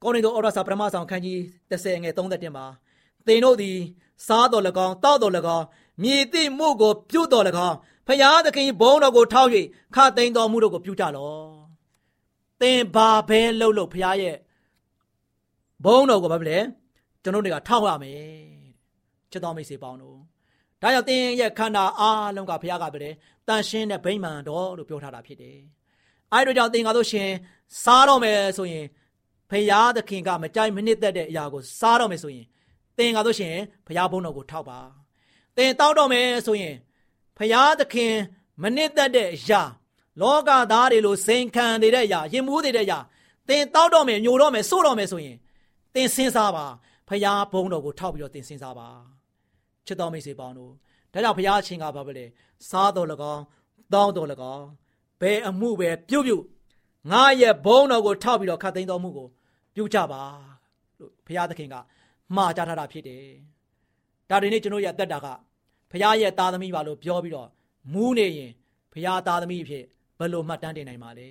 [0.02, 2.66] ကောရိန္သုဩရစာပထမဆောင်ခန်းကြီး30ငယ်31မှာ
[3.28, 3.78] သင်တို့သည်
[4.28, 5.66] စားတော်၎င်းတောက်တော်၎င်း
[6.04, 7.75] မြည်သည့်မှုကိုပြုတော်၎င်း
[8.08, 9.50] ဖျားသခင်ဘုန်းတော်ကိုထောက်၍
[9.96, 11.46] ခသိမ်းတော်မူတို့ကိုပြုကြလော့
[12.62, 14.38] သင်ဘာပဲလှုပ်လို့ဖျားရဲ့
[15.84, 16.60] ဘုန်းတော်ကိုဘာဖြစ်လဲ
[17.24, 18.22] ကျွန်တော်တွေကထောက်ရမယ်
[19.32, 20.18] ချစ်တော်မိတ်ဆွေပေါင်းတို့
[20.82, 23.16] ဒါကြောင့်သင်ရဲ့ခန္ဓာအားလုံးကဘုရားကပြောတယ်
[23.48, 25.60] တန်ရှင်းတဲ့ဗိမာန်တော်လို့ပြောထားတာဖြစ်တယ်
[26.34, 27.29] အဲဒါကြောင့်သင်ကားလို့ရှင်
[27.84, 28.86] စားတော့မယ်ဆိုရင်
[29.50, 32.46] ဖရာသခင်ကမကြိုက်မနစ်သက်တဲ့အရာကိုစားတော့မယ်ဆိုရင်
[32.98, 33.56] သင်ကားလို့ရှင်
[33.88, 34.79] ဖရာဘုန်းတော်ကိုထောက်ပါ
[35.58, 36.75] သင်တောက်တော့မယ်ဆိုရင်
[37.38, 38.14] ဖရာသခင်
[38.62, 39.62] မနစ်သက်တဲ့အရာ
[40.22, 43.00] လောကသားတွေလိုစိန်ခံနေတဲ့အရာရင်မိုးနေတဲ့အရာ
[43.48, 45.38] သင်တောက်တော့မယ်ညိုတော့မယ်စိုးတော့မယ်ဆိုရင်
[45.94, 46.66] သင်စဉ်းစားပါ
[47.10, 48.88] ဖရာဘုန်းတော်ကိုထောက်ပြီးတော့သင်စဉ်းစားပါ
[49.86, 50.72] ချစ်တော်မိတ်ဆွေပေါင်းတို့
[51.14, 52.26] ဒါကြောင့်ဘုရားရှင်ကဘာပဲလဲ
[52.70, 53.44] စားတော်၎င်း
[53.94, 54.66] တောင်းတော်၎င်း
[55.22, 56.44] ဘယ်အမှုပဲပြုတ်ပြုတ်
[57.12, 59.28] ငါရဲ့ဘုန်းတော်ကိုထောက်ပြီးတော့ခတ်သိမ်းတော်မူကို
[59.76, 60.22] ပြုကြပါ
[61.00, 61.76] လို့ဘုရားသခင်က
[62.36, 63.26] မှာကြားထားတာဖြစ်တယ်
[64.30, 65.28] ဒါဒီနေ့ကျွန်တော်ရဲ့အသက်တာက
[65.92, 67.50] ဘုရားရဲ့သားသမီးပါလို့ပြောပြီးတော့
[67.94, 68.52] မူးနေရင်
[68.94, 69.84] ဘုရားသားသမီးဖြစ်
[70.20, 71.30] ဘယ်လိုမှတ်တမ်းတင်နိုင်မှာလဲ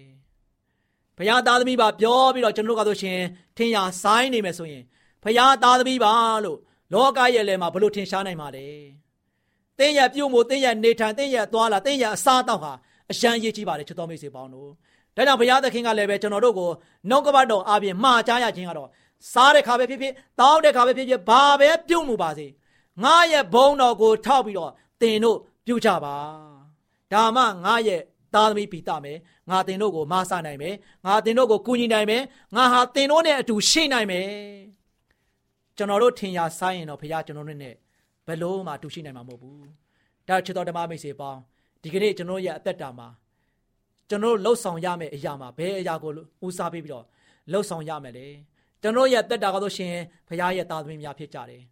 [1.18, 3.20] ဘုရားသားသမီးပါပြောပြီးတော့ကျွန်တော်ကဆိုရှင်
[3.56, 4.82] ထင်ရဆိုင်နေမယ်ဆိုရင်
[5.22, 6.12] ဘုရားသားသမီးပါ
[6.44, 6.58] လို့
[6.92, 8.66] လောကရဲ့လဲမှာဘယ်လိုထင်ရှားနိုင်မှာလဲ။
[9.78, 12.72] တင်းရပြုတ်မှုတင်းရနေထိုင်တင်းရသွားလာတင်းရအစားတောက်ဟာ
[13.10, 14.70] အရှမ်းရေးကြီးပါတယ်ချစ်တော်မိတ်ဆွေပေါင်းတို့။
[15.16, 16.70] ဒါကြောင့်ဘုရားသခင်ကလည်းပဲကျွန်တော်တို့ကို
[17.10, 18.88] နှုတ်ကပတ်တော်အပြင်မှာကြားရခြင်းကတော့
[19.32, 22.46] စားတဲ့ခါပဲဖြစ်ဖြစ်တောင်းတဲ့ခါပဲဖြစ်ဖြစ်ဘာပဲပြုတ်မှုပါစေ။
[23.02, 26.16] ငါရဲ့ဘုံတော်ကိုထောက်ပြီးတော့တင်တို့ပြုတ်ကြပါ။
[27.12, 28.02] ဒါမှငါရဲ့
[28.34, 29.18] သားသမီးပိတမယ်
[29.50, 30.74] ငါတင်တို့ကိုမဆနိုင်မယ်
[31.06, 32.22] ငါတင်တို့ကိုကူညီနိုင်မယ်
[32.56, 34.28] ငါဟာတင်တို့နဲ့အတူရှိနိုင်မယ်
[35.76, 37.74] ကျွန်တော်တို့ထင်ရဆိုင်ရင်တော့ဘုရားကျွန်တော်တို့နဲ့
[38.26, 39.66] ဘယ်လို့မှတူရှိနိုင်မှာမဟုတ်ဘူး
[40.28, 41.40] ဒါချစ်တော်ဓမ္မမိတ်ဆွေပေါင်း
[41.82, 43.08] ဒီကနေ့ကျွန်တော်ရဲ့အသက်တာမှာ
[44.08, 46.10] ကျွန်တော်လှုပ်ဆောင်ရမယ့်အရာမှာဘယ်အရာကို
[46.46, 47.04] ဦးစားပေးပြီးတော့
[47.52, 48.26] လှုပ်ဆောင်ရမယ်လေ
[48.82, 49.94] ကျွန်တော်ရဲ့အသက်တာကတော့ရှင်
[50.28, 51.62] ဘုရားရဲ့သားသမီးများဖြစ်ကြတယ်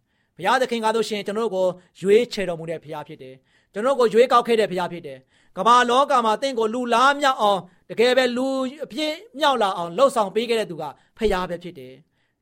[0.43, 1.65] ဘုရားသခင်ကတော့ရှင်ကျွန်တော်ကို
[2.01, 3.35] ရွေးချယ်တော်မူတဲ့ဘုရားဖြစ်တယ်
[3.73, 5.19] ကျွန်တော်ကိုရွေးကောက်ခဲ့တဲ့ဘုရားဖြစ်တယ်
[5.57, 8.47] ကမ္ဘာလောကမှာတင့်ကိုလူလားမြောက်အောင်တကယ်ပဲလူ
[8.85, 10.83] အပြည့်မြောက်လာအောင်လှုပ်ဆောင်ပေးခဲ့တဲ့သူက
[11.17, 11.93] ဘုရားပဲဖြစ်တယ်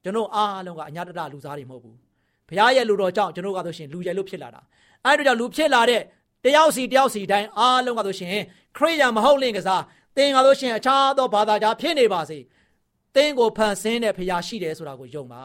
[0.04, 1.98] ကျွန်တော်အားလုံးကအညာတတလူသားတွေမဟုတ်ဘူး
[2.50, 4.62] ဘုရားရဲ့လူတော်ကြောင့်ကျွန်တော်ကဆိုရှင်လူရည်လို့ဖြစ်လာတာ
[5.06, 6.02] အဲ့ဒါကြောင့်လူဖြစ်လာတဲ့
[6.46, 8.30] တယောက်စီတယောက်စီတိုင်းအားလုံးကဆိုရှင်
[8.78, 9.82] ခရိယာမဟုတ်လင့်ကစား
[10.18, 12.40] သင်ကဆိုရှင်အခြားသောဘာသာကြားဖြစ်နေပါစေ
[13.16, 15.44] သင်ကိုဖန်ဆင်းတဲ့ဘုရားရှိတယ်ဆိုတာကိုယုံပါ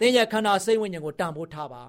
[0.00, 1.82] သင်ရဲ့ခန္ဓာစိတ်ဝိညာဉ်ကိုတန်ဖိုးထားပါ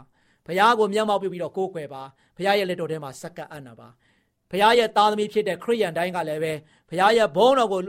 [0.46, 2.04] ဘုရားကိုမျက်မှောက်ပြုပြီးတော့ကိုးကွယ်ပါ
[2.38, 3.88] ဘုရားရဲ့လက်တော်ထဲမှာစက္ကပ်အံ့နာပါ
[4.52, 6.54] ဘုရားရဲ့သားသမီးဖြစ်တဲ့ခရိယန်တိုင်းကလည်းပဲ
[6.90, 7.82] ဘုရားရဲ့ဘုန်းတော်ကို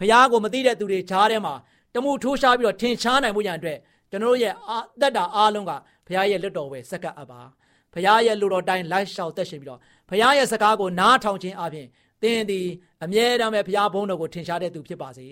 [0.00, 1.54] ဘုရားကိုမသိတဲ့သူတွေကြားထဲမှာ
[1.94, 3.78] တမှုထိုးရှားပြီးတော့ထင်ရှားနိုင်မှုရန်အတွက်
[4.10, 5.72] ကျွန်တော်တို့ရဲ့အသက်တာအားလုံးက
[6.06, 7.40] ဘုရားရဲ့လက်တော်ပဲစက္ကပ်အပ်ပါ
[7.94, 11.86] ဘုရားရဲ့လူတော်တိုင်းလိုက်လျှောက်သက်ရှင်ပြီးတော့ဘုရားရဲ့စကားကိုနားထောင်ခြင်းအပြင်
[12.22, 12.66] သင်သည်
[13.04, 15.26] အမြဲတမ်းပဲဘုရားဘုန်းတော်ကိုထင်ရှားတဲ့သူဖြစ်ပါစေ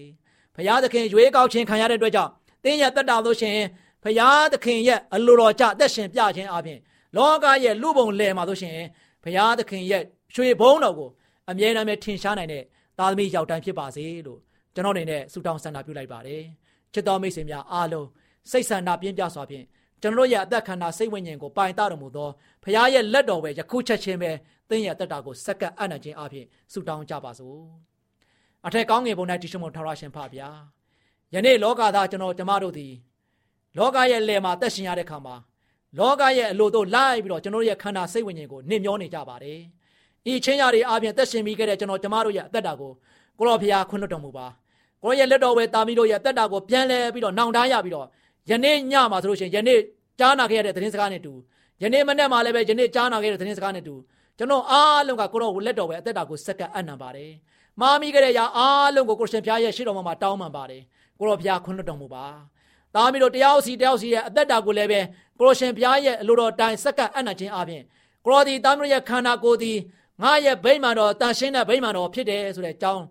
[0.57, 2.31] ဘုရားသခင်ရွေးကောက်ခြင်းခံရတဲ့အတွက်ကြောင့်
[2.65, 3.57] သင်ရဲ့တက်တာလို့ရှင်
[4.03, 6.79] ဘုရားသခင်ရဲ့အလိုတော်ကြအသက်ရှင်ပြခြင်းအပြင်
[7.17, 8.75] လောကရဲ့လူပုံလယ်မှာလို့ရှင်
[9.23, 10.03] ဘုရားသခင်ရဲ့
[10.35, 11.11] ရွှေဘုန်းတော်ကို
[11.51, 12.63] အမြဲတမ်းပဲထင်ရှားနိုင်တဲ့
[12.99, 14.41] သားသမီးယောက်ျားဖြစ်ပါစေလို့
[14.75, 16.43] ကျွန်တော်အနေနဲ့ဆုတောင်းဆန္ဒပြုလိုက်ပါတယ်
[16.93, 18.09] ချစ်တော်မိတ်ဆွေများအားလုံး
[18.51, 19.65] စိတ်ဆန္ဒပြင်းပြစွာဖြင့်
[20.03, 22.29] ကျွန်တော်ရဲ့အသက်ခန္ဓာစိတ်ဝိညာဉ်ကိုပိုင်တတော်မူသော
[22.63, 24.31] ဖခင်ရဲ့လက်တော်ပဲယခုချက်ချင်းပဲ
[24.69, 27.59] သင်ရဲ့အသက်တာကိုစက္ကပ်အနံ့ခြင်းအပြင်ဆုတောင်းကြပါစို့
[28.67, 30.49] အထက်ကောင်းငယ်ပုံ၌တရှိမုံထောက်ရရှင်ဖဗျာ
[31.35, 32.93] ယနေ့လောကသားကျွန်တော်ကျမတို့သည်
[33.79, 35.37] လောကရဲ့လယ်မှာတက်ရှင်ရတဲ့ခါမှာ
[35.99, 39.59] လောကရဲ့အလိုတို့လိုက်ပြီးတော့ကျွန်တော်ရဲ့ခန္ဓာစိတ်ဝိညာဉ်ကိုနှိမ့်မျောနေကြပါတယ်
[40.31, 42.93] ဤချင်းရတွေအပြင်တက်ရှင်ပြီးခဲ့တဲ့ကျွန်တော်ကျမတို့ရဲ့အသက်တာကို
[43.39, 44.47] ကိုတော်ဖခင်ခွင့်လွှတ်တော်မူပါ
[45.03, 48.07] ကိုရဲ့လက်တော်ပဲတာမီတို့ရဲ့အသက်တာကိုပြန်လဲပြီးတော့နှောင်တန်းရပြီးတော့
[48.51, 49.81] ယနေ့ညမှာဆိုလို့ရှိရင်ယနေ့
[50.19, 51.33] ကြားနာခဲ့ရတဲ့သတင်းစကားနဲ့တူ
[51.83, 53.95] ယနေ့မနေ့မှလည်းပဲယနေ့ကြားနာခဲ့တဲ့သတင်းစကားနဲ့တူ
[54.39, 57.31] ကျွန်တော်အားလုံးကကိုတော်ကိုလက်တော်ပဲအသက်တာကိုစက္ကပ်အနံပါတယ်။
[57.81, 60.83] မာမိကြတဲ့ရာအားလုံးကိုကိုရှင်ဖျားရဲ့ရှေ့တော်မှာတောင်းပန်ပါတယ်။
[61.19, 62.25] ကိုတော်ဖျားခွင့်လွှတ်တော်မူပါ။
[62.95, 65.01] သားမီးတို့တယောက်စီတယောက်စီရဲ့အသက်တာကိုလည်းပဲ
[65.41, 67.83] ကိုရှင်ဖျားရဲ့အလိုတော်တိုင်စက္ကပ်အနံခြင်းအပြင်
[68.25, 69.73] ကိုတော်ဒီသားမီးရဲ့ခန္ဓာကိုယ်ဒီ
[70.23, 73.05] ငါရဲ့ဗိမာန်တော်တန်ရှင်းတဲ့ဗိမာန်တော်ဖြစ်တယ်ဆိုတဲ့အကြောင်း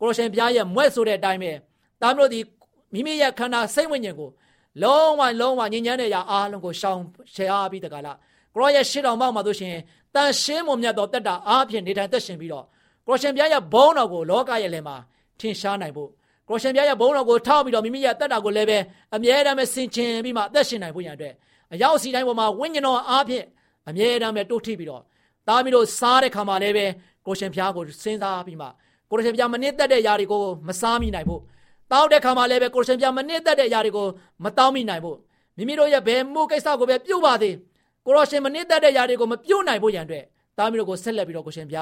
[0.00, 1.52] ကိုရှင်ဖျားရဲ့မွဲ့ဆိုတဲ့အတိုင်းပဲ
[2.00, 2.40] သားမီးတို့ဒီ
[2.92, 4.30] မိမိရဲ့ခန္ဓာစိတ်ဝိညာဉ်ကို
[4.82, 7.00] လုံးဝလုံးဝညဉ့်ညမ်းတဲ့ຢာအားလုံးကိုရှောင်
[7.34, 8.16] ရှယ်အားပြီးတကလား
[8.54, 9.74] ကိုရောရဲ့ရှေ့တော်မောက်မှာဆိုရှင်
[10.14, 12.64] တန်ရှင်းမွန်မြတ်သောတက်တာအားဖြင့်နေထိုင်သက်ရှင်ပြီးတော့
[13.06, 14.96] ကိုရှင်ပြားရဲ့ဘုန်းတော်ကိုလောကရဲ့လယ်မှာ
[15.40, 16.10] ထင်ရှားနိုင်ဖို့
[16.49, 18.77] ကိုရှင်ပြားရဲ့ဘုန်းတော်ကိုထောက်ပြီးတော့မိမိရဲ့တက်တာကိုလည်းပဲ
[19.15, 21.33] အမြဲတမ်းပဲဆင်ခြင်ပြီးမှအသက်ရှင်နိုင်ဖို့ရန်အတွက်
[21.73, 23.45] အရောက်စီတိုင်းပေါ်မှာဝိညာဉ်တော်အားဖြင့်
[23.89, 25.01] အမြဲတမ်းပဲတိုးထိပ်ပြီးတော့
[25.47, 26.85] သားမီးတို့စားတဲ့ခါမှာလည်းပဲ
[27.25, 28.67] ကိုရှင်ပြားကိုစဉ်းစားပြီးမှ
[29.09, 31.41] ကိုရှင်ပြားမနစ်သက်တဲ့ຢာတွေကိုမစားမိနိုင်ဖို့
[31.91, 34.07] တောက်တဲ့ခါမှာလည်းပဲကိုရှင်ပြမနစ်သက်တဲ့ຢာတွေကို
[34.43, 35.17] မတောင်းမိနိုင်ဘူး
[35.57, 37.55] မိမိတို့ရဲ့ဘယ်မှုကိစ္စကိုပဲပြုတ်ပါသေး
[38.05, 40.23] ကိုရောရှင်မနစ်သက်တဲ့ຢာတွေကိုမပြုတ်နိုင်ဖို့ရန်အတွက်
[40.57, 41.77] တားမိတို့ကိုဆက်လက်ပြီးတော့ကိုရှင်ပြ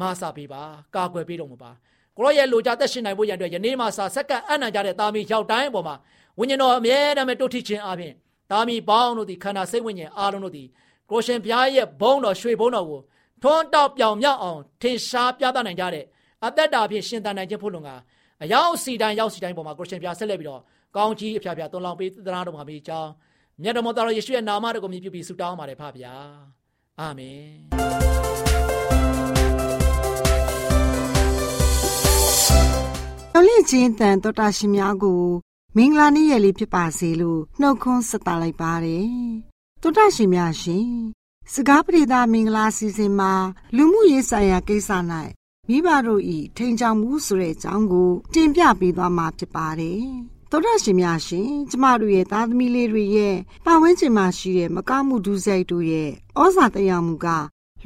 [0.00, 0.62] မဆာပေးပါ
[0.94, 1.70] ကာကွယ်ပေးတော်မူပါ
[2.19, 5.95] ကိုရောရဲ့လူကြသက်ရှင်နိုင်ဖို့ရန်အတွက်ယနေ့မှစာစက္ကန့်အနံ့ကြတဲ့တာမီရောက်တိုင်းပေါ်မှာ
[6.39, 8.13] ဝိညာဉ်တော်အမြဲတမ်းပဲတိုးထိခြင်းအပြင်
[8.51, 10.63] တာမီပေါင်းတို့ဒီခန္ဓာစိတ်ဝိညာဉ်အားလုံးတို့ဒီ
[11.11, 13.01] ကိုရှင်ပြားရဲ့ဘုန်းတော်ရွှေဘုန်းတော်ကို
[13.43, 16.05] ထွန်းတောက်ပြောင်မြောက်အောင်ထင်ရှားပြသနိုင်ကြတဲ့
[16.45, 17.89] အသက်တာဖြင့်ရှင်သန်နိုင်ခြင်းဖို့လုံက
[18.43, 20.61] အရောက်စီတိုင်းရောက်စီတိုင်းပေါ်မှာကိုရှင်ပြဆက်လက်ပြီးတော့
[20.95, 23.09] ကောင်းကြီးအဖျားဖျားသွန်လောင်းပေးသနာတော်မှာမိကြောင်း
[23.63, 26.13] မြတ်တော်မတော်ယေရှုရဲ့နာမတော်ကိုမြည်ပြုပြီးဆုတောင်းပါတယ်ဖပါဗျာ
[26.99, 28.38] အာမင်
[33.39, 35.23] တော်လင့်ချင်းတန်တော်တာရှင်များကို
[35.75, 39.09] မင်္ဂလာနေ့ရက်လေးဖြစ်ပါစေလို့နှုတ်ခွန်းဆက်တာလိုက်ပါတယ်
[39.81, 40.87] တော်တာရှင်များရှင်
[41.53, 43.33] စကားပြေသာမင်္ဂလာစီစဉ်မှာ
[43.75, 44.89] လူမှုရေးဆိုင်ရာကိစ္စ၌
[45.69, 50.03] မိဘတို့ဤထိန်ချောင်မှုဆိုတဲ့အကြောင်းကိုတင်ပြပေးသွားမှာဖြစ်ပါတယ်။
[50.51, 56.09] သောတာရှင်များရှင်ကျမတို့ရဲ့သားသမီးလေးတွေရဲ့ပတ်ဝန်းကျင်မှာရှိတဲ့မကောင်းမှုဒုစရိုက်တို့ရဲ့
[56.41, 57.27] ဩဇာတရားမှုက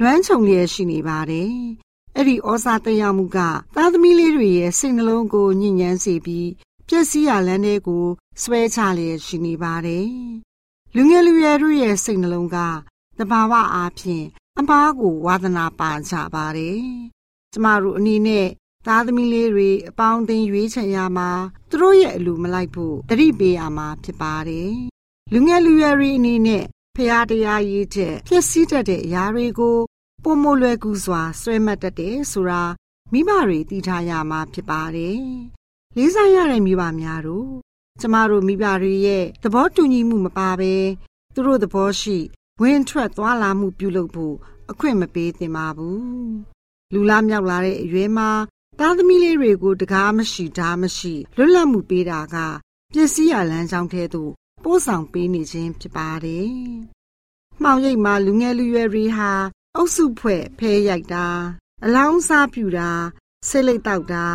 [0.00, 1.54] လွမ်းခြုံလျက်ရှိနေပါတယ်။
[2.16, 3.38] အဲ့ဒီဩဇာတရားမှုက
[3.76, 6.50] သားသမီးလေးတွေရဲ့စိတ်နှလုံးကိုညှဉ်းညမ်းစေပြီး
[6.88, 8.04] ပျက်စီးရလန်းတဲ့ကို
[8.42, 10.06] ဆွဲချလျက်ရှိနေပါတယ်။
[10.94, 12.56] လူငယ်လူရွယ်တို့ရဲ့စိတ်နှလုံးက
[13.18, 14.26] တဘာဝအားဖြင့်
[14.58, 16.80] အမားကိုဝါသနာပါကြပါတယ်
[17.52, 18.46] ကျမတို့အနေနဲ့
[18.86, 21.30] သားသမီးလေးတွေအပေါင်းအသင်းရွေးချယ်ရမှာ
[21.70, 24.72] သူတို့ရဲ့အလိုမလိုက်ဖို့တတိပေးရမှာဖြစ်ပါတယ်။
[25.32, 26.64] လူငယ်လူရွယ်တွေအနေနဲ့
[26.96, 29.78] ဖရာတရားရေးတဲ့ဖြစ်စည်းတတ်တဲ့အရာတွေကို
[30.24, 32.62] ပုံမလွယ်ကူစွာဆွဲမှတ်တတ်တယ်ဆိုတာ
[33.12, 35.20] မိဘတွေသိထားရမှာဖြစ်ပါတယ်။
[35.96, 37.50] လေးစားရတဲ့မိဘများတို့
[38.00, 40.74] ကျမတို့မိဘတွေရဲ့သဘောတူညီမှုမပါဘဲ
[41.34, 42.18] သူတို့သဘောရှိ
[42.60, 44.36] ဝင်ထွက်သွားလာမှုပြုလုပ်ဖို့
[44.70, 46.04] အခွင့်မပေးသင့်ပါဘူး
[46.92, 48.30] လူလားမြောက်လာတဲ့အရွယ်မှာ
[48.78, 52.36] သားသမီးလေးတွေကိုတကားမရှိဓာမရှိ လွတ်လပ်မှုပေးတာက
[52.94, 54.32] ပစ္စည်းရလမ်းကြောင်းထဲသို့
[54.64, 56.48] ပို့ဆောင်ပေးနေခြင်းဖြစ်ပါတယ်။
[57.62, 59.32] မှောင်ရိပ်မှာလူငယ်လူရွယ်တွေဟာ
[59.76, 61.26] အုပ်စုဖွဲ့ဖဲရိုက်တာ
[61.84, 62.90] အလောင်းစားပြူတာ
[63.48, 64.26] ဆိတ်လိတ်တောက်တာ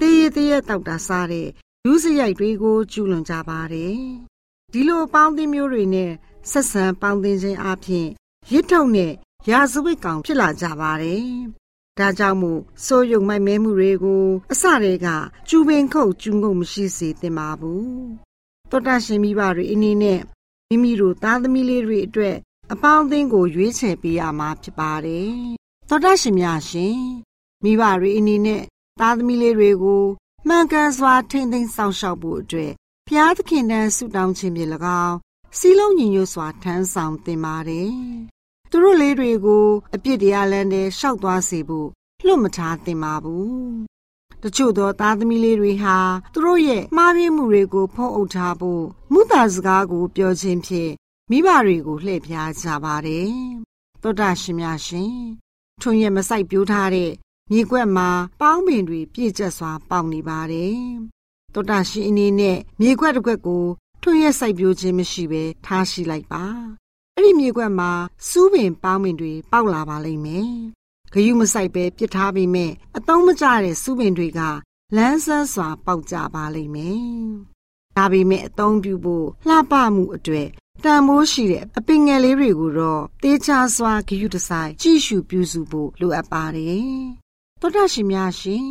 [0.00, 1.48] တေးရသေးရတောက်တာစားတဲ့
[1.84, 3.96] လူစရိုက်တွေကိုကျူးလွန်ကြပါတယ်။
[4.72, 6.12] ဒီလိုပေါင်းသင်းမျိုးတွေနဲ့
[6.50, 8.06] ဆက်ဆံပေါင်းသင်းခြင်းအပြင်
[8.52, 9.12] ရစ်ထုံနဲ့
[9.50, 11.24] ရာဇဝတ်ကောင်ဖြစ်လာကြပါတယ်
[11.98, 15.08] ဒါကြောင့်မို့စိုးရုံမိုက်မဲမှုတွေကိုအစတည်းက
[15.48, 17.86] ကျူပင်ခုတ်ကျူးငုံမရှိစေသင့်ပါဘူး
[18.70, 20.20] တောတာရှင်မိဘတွေအနေနဲ့
[20.68, 22.36] မိမိတို့သားသမီးလေးတွေအတွက်
[22.70, 25.32] အပေါင်းအသင်းကိုရွေးချယ်ပေးရမှာဖြစ်ပါတယ်
[25.88, 26.98] တောတာရှင်များရှင်
[27.62, 28.62] မိဘတွေအနေနဲ့
[29.00, 30.04] သားသမီးလေးတွေကို
[30.48, 32.72] မှန်ကန်စွာထိမ့်သိမ်းစောင့်ရှောက်ဖို့အတွက်
[33.06, 34.70] ဘုရားသခင်တန်ဆုတောင်းခြင်းဖြင့်၎
[35.04, 35.16] င်း
[35.58, 37.92] စီလုံးညီညွတ်စွာထမ်းဆောင်သင်ပါတယ်
[38.70, 41.88] သူတို့လေးတွေကို အပြစ်တရားလမ်းထဲရှောက်သွားစေဖို့
[42.26, 43.82] လွတ်မထားသင့်ပါဘူး။
[44.42, 45.96] တချို့သောသားသမီးလေးတွေဟာ
[46.32, 50.92] သူတို့ရဲ့မှားယွင်းမှုတွေကိုဖုံးအုပ်ထားဖို့မုသာစကားကိုပြောခြင်းဖြင့်
[51.34, 53.32] မိဘတွေကိုလှည့်ဖျားကြပါတယ်။
[54.02, 55.14] သောတာရှင်များရှင်
[55.80, 57.12] ထွန်ရမဆိုင်ပြိုးထားတဲ့
[57.50, 58.08] မြေကွက်မှာ
[58.40, 60.78] ပေါင်းပင်တွေပြည့်ကျက်စွာပေါက်နေပါတယ်။
[61.54, 63.64] တောတာရှင်အနေနဲ့မြေကွက်တစ်ကွက်ကို
[64.02, 66.44] ထွန်းရက်စိုက်ပျိုးခြင်းမရှိဘဲထားရှိလိုက်ပါ။
[67.16, 67.90] အဲ့ဒီမြေကွက်မှာ
[68.28, 70.50] စူးပင်ပေါင်းပင်တွေပေါက်လာပါလိမ့်မယ်။
[71.12, 74.40] ဂယုမဆိုင်ပဲပြစ်ထားပြီးမဲ့အသုံးမကျတဲ့စူးပင်တွေက
[74.96, 77.02] လန်းဆန်းစွာပေါက်ကြပါလိမ့်မယ်။
[77.96, 80.48] ဒါပေမဲ့အသုံးပြုဖို့လှပမှုအတွေ့
[80.84, 86.90] တန်မိုးရှိတဲ့အပင်ငယ်လေးတွေကိုတော့တေးချစွာဂယုတဆိုင်ကြည့်ရှုပြုစုဖို့လိုအပ်ပါတယ်။
[87.60, 88.66] သောတာရှင်များရှင်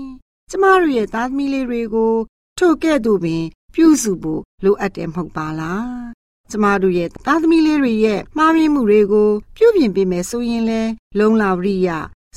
[0.49, 2.13] ကျမတို့ရဲ့သားသမီးလေးတွေကို
[2.57, 5.85] ထိုကဲ့သို့ပင် ပြုစုဖို့လိုအပ်တယ်မဟုတ်ပါလား။
[6.51, 10.81] ကျမတို့ရဲ့သားသမီးလေးတွေရဲ့မှားယွင်းမှုတွေကိုပြုပြင်ပေးမယ်ဆိုရင်လဲ
[11.19, 11.89] လုံလာဝရိယ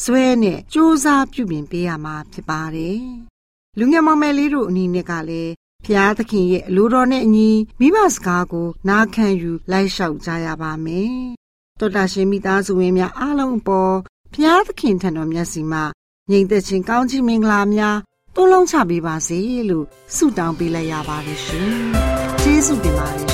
[0.02, 3.00] ဇွဲနဲ့စ조사ပြုပြင်ပေးရမှာဖြစ်ပါတယ်။
[3.78, 5.52] လူငယ်မောင်မယ်လေးတို့အနေနဲ့ကလည်း
[5.86, 11.14] ဖျားသခင်ရဲ့အလိုတော်နဲ့အညီမိဘစကားကို နားခံယူလိုက်လျှောက်ကြရပါမယ်။
[11.80, 13.94] တောတာရှင်မိသားစုဝင်များအားလုံးပေါ်
[14.34, 15.84] ဖျားသခင်ထံတော်မျက်စီမှာ
[16.30, 17.98] ညီသက်ချင်းကောင်းချီးမင်္ဂလာများ
[18.34, 19.38] တွန်းလုံးချပေးပါစေ
[19.70, 21.72] လို့ဆုတောင်းပေးလိုက်ရပါတယ်ရှင်။
[22.40, 23.33] ကျေးဇူးတင်ပါတယ်